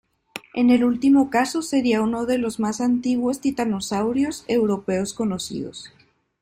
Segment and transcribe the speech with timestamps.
[0.55, 5.93] En el último caso sería uno de los más antiguos titanosaurios europeos conocidos.